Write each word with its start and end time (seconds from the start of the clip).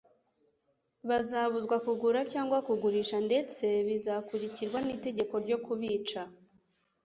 bazabuzwa 1.09 1.75
kugura 1.85 2.19
cyangwa 2.31 2.57
kugurisha. 2.67 3.17
Ndetse 3.27 3.65
bizakurikirwa 3.87 4.79
n'itegeko 4.85 5.33
ryo 5.43 5.57
kubica 5.65 6.21